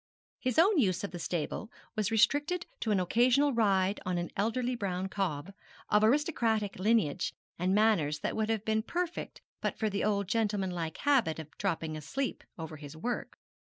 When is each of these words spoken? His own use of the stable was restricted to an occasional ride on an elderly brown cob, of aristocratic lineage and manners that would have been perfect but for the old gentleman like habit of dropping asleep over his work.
His 0.39 0.57
own 0.57 0.79
use 0.79 1.03
of 1.03 1.11
the 1.11 1.19
stable 1.19 1.69
was 1.95 2.09
restricted 2.09 2.65
to 2.79 2.89
an 2.89 2.99
occasional 2.99 3.53
ride 3.53 3.99
on 4.03 4.17
an 4.17 4.31
elderly 4.35 4.73
brown 4.75 5.09
cob, 5.09 5.53
of 5.91 6.03
aristocratic 6.03 6.79
lineage 6.79 7.35
and 7.59 7.75
manners 7.75 8.21
that 8.21 8.35
would 8.35 8.49
have 8.49 8.65
been 8.65 8.81
perfect 8.81 9.41
but 9.61 9.77
for 9.77 9.91
the 9.91 10.03
old 10.03 10.27
gentleman 10.27 10.71
like 10.71 10.97
habit 10.97 11.37
of 11.37 11.55
dropping 11.59 11.95
asleep 11.95 12.43
over 12.57 12.77
his 12.77 12.97
work. 12.97 13.37